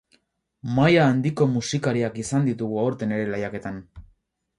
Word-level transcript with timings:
Maila 0.77 1.03
handiko 1.09 1.45
musikariak 1.51 2.17
izan 2.23 2.47
ditugu 2.47 2.81
aurten 2.85 3.13
ere 3.19 3.29
lehiaketan. 3.35 3.79